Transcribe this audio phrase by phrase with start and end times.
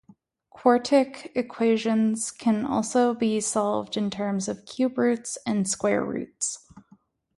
[0.51, 6.67] Quartic equations can also be solved in terms of cube roots and square roots.